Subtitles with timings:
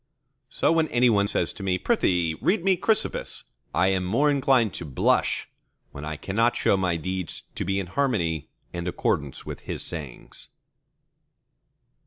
[0.49, 4.73] So when any one says to me, Prithee, read me Chrysippus, I am more inclined
[4.73, 5.47] to blush,
[5.91, 10.47] when I cannot show my deeds to be in harmony and accordance with his sayings.